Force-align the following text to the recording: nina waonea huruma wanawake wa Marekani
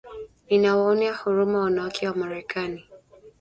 nina 0.49 0.77
waonea 0.77 1.13
huruma 1.15 1.59
wanawake 1.59 2.07
wa 2.07 2.15
Marekani 2.15 2.85